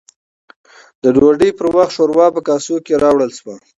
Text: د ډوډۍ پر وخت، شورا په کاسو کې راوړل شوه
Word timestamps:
د 1.03 1.05
ډوډۍ 1.15 1.51
پر 1.57 1.67
وخت، 1.75 1.93
شورا 1.95 2.27
په 2.35 2.41
کاسو 2.47 2.75
کې 2.85 2.99
راوړل 3.03 3.31
شوه 3.39 3.55